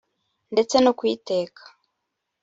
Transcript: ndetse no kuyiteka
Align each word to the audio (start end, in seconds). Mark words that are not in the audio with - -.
ndetse 0.53 0.75
no 0.83 0.91
kuyiteka 0.97 1.61